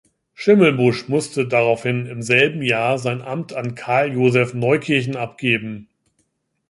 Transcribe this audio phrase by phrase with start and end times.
[0.33, 5.89] Schimmelbusch musste daraufhin im selben Jahr sein Amt an Karl-Josef Neukirchen abgeben.